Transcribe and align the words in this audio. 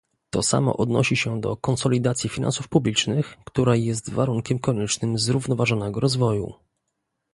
To 0.29 0.41
samo 0.43 0.73
odnosi 0.77 1.15
się 1.15 1.41
do 1.41 1.57
konsolidacji 1.57 2.29
finansów 2.29 2.67
publicznych, 2.69 3.37
która 3.45 3.75
jest 3.75 4.13
warunkiem 4.13 4.59
koniecznym 4.59 5.19
zrównoważonego 5.19 5.99
rozwoju 5.99 6.53